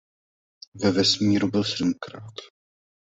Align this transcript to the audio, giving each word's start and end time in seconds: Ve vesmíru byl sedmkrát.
Ve 0.75 0.91
vesmíru 0.91 1.47
byl 1.47 1.63
sedmkrát. 1.63 2.33